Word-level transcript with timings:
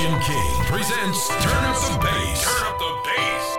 Jim 0.00 0.20
King 0.20 0.64
presents 0.66 1.26
Turn 1.26 1.64
Up 1.64 1.74
the 1.80 1.98
Bass. 2.00 2.44
Turn 2.44 2.68
Up 2.68 2.78
the 2.78 2.96
Bass. 3.02 3.57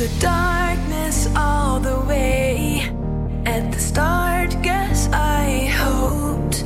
the 0.00 0.18
darkness 0.18 1.28
all 1.36 1.78
the 1.78 2.00
way. 2.08 2.80
At 3.44 3.70
the 3.70 3.78
start, 3.78 4.50
guess 4.62 5.10
I 5.12 5.66
hoped 5.66 6.64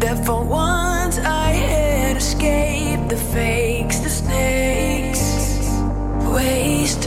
that 0.00 0.24
for 0.24 0.42
once 0.42 1.18
I 1.18 1.50
had 1.50 2.16
escaped 2.16 3.10
the 3.10 3.18
fakes, 3.34 3.98
the 3.98 4.08
snakes. 4.08 5.24
Waste 6.34 7.04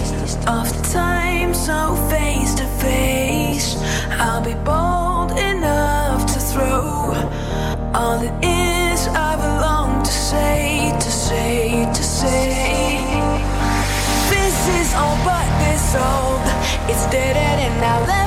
of 0.47 0.67
time, 0.91 1.55
so 1.55 1.95
face 2.07 2.53
to 2.53 2.67
face, 2.85 3.75
I'll 4.21 4.45
be 4.45 4.53
bold 4.71 5.31
enough 5.31 6.21
to 6.33 6.39
throw 6.51 6.83
all 7.95 8.21
it 8.21 8.35
is 8.45 9.07
I 9.07 9.35
belong 9.37 10.03
to 10.03 10.11
say, 10.11 10.95
to 10.99 11.11
say, 11.11 11.91
to 11.91 12.03
say. 12.03 12.52
it's 16.89 17.05
dead 17.11 17.37
and 17.37 17.79
now. 17.79 18.22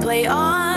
play 0.00 0.26
on. 0.26 0.71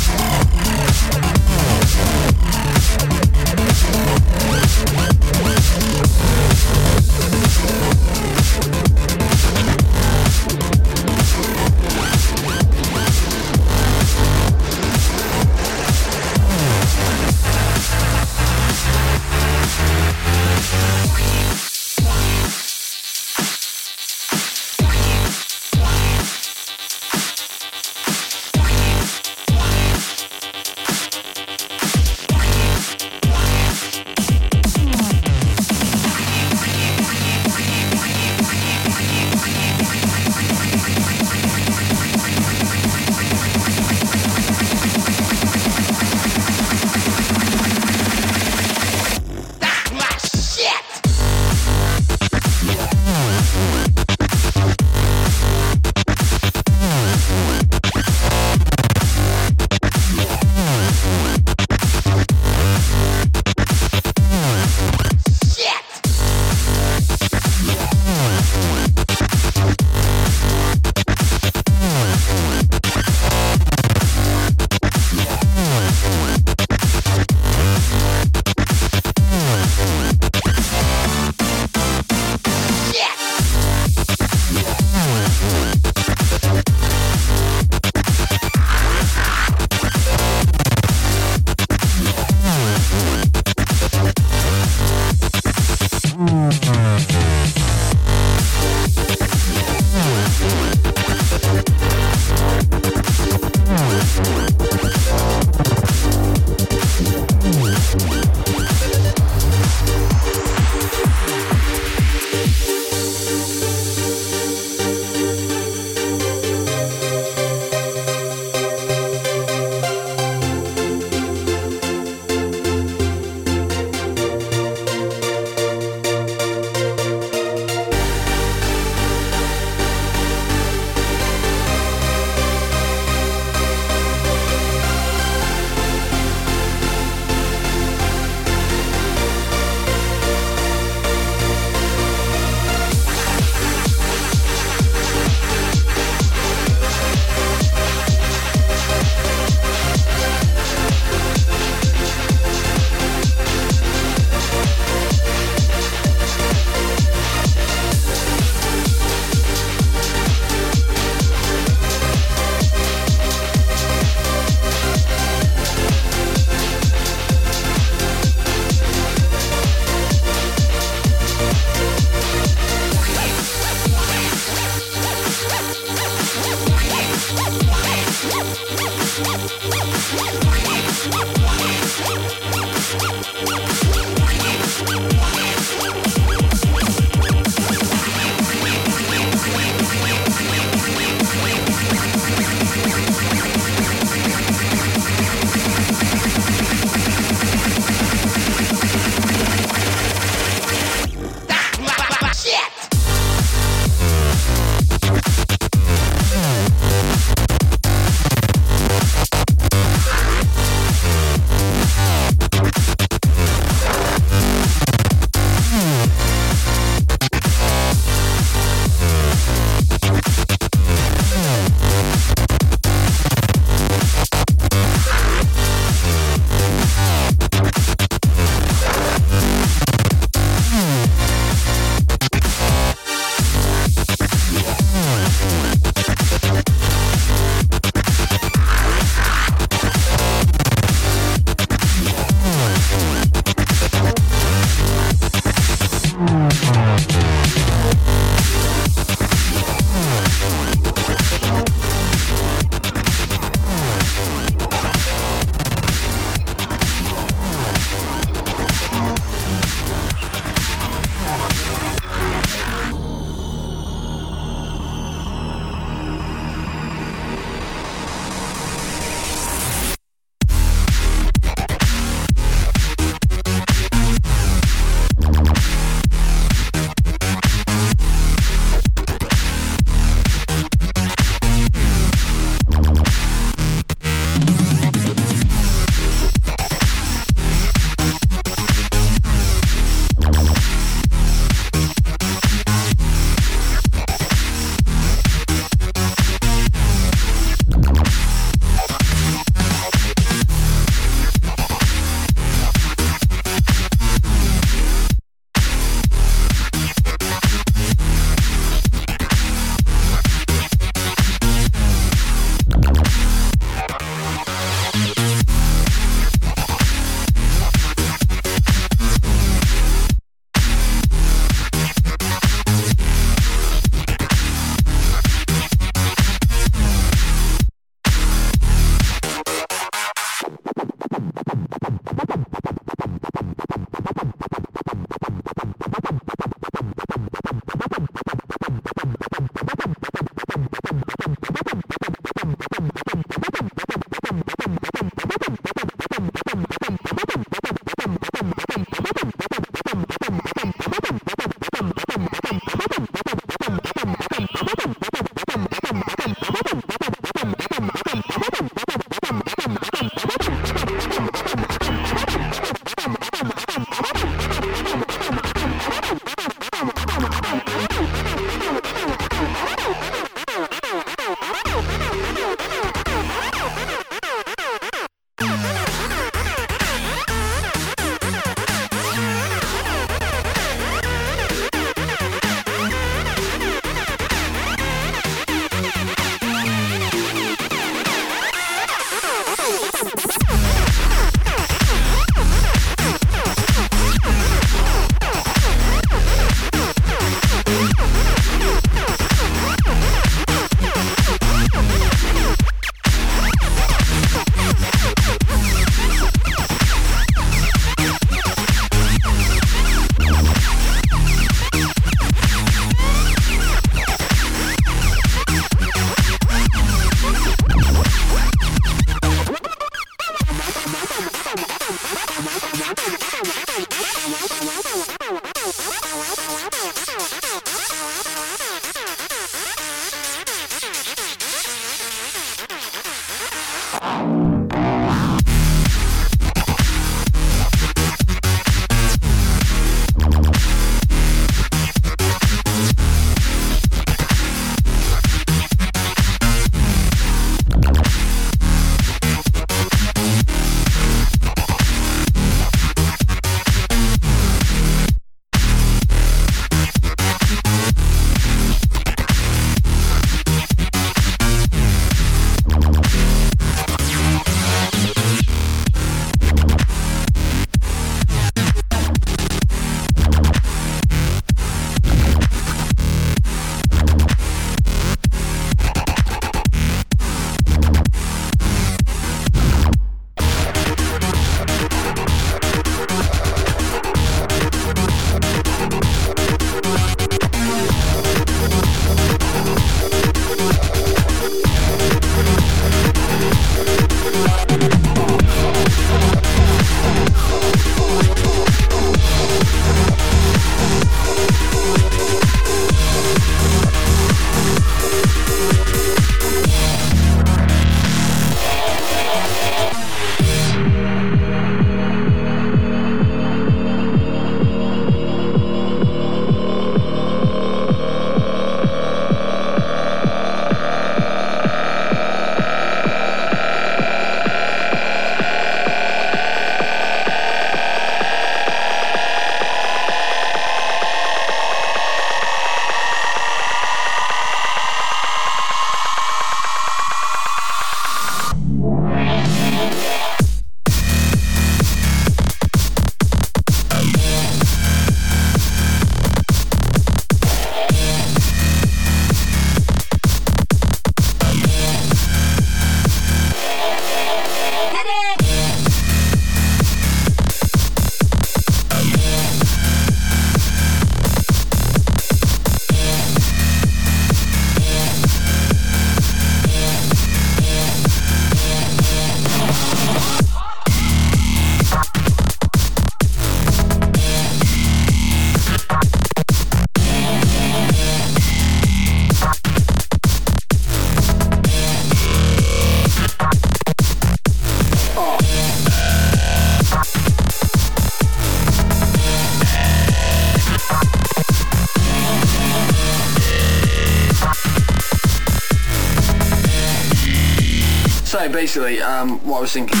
Basically, 598.74 599.02
um, 599.02 599.38
what 599.40 599.58
I 599.58 599.60
was 599.60 599.72
thinking 599.72 600.00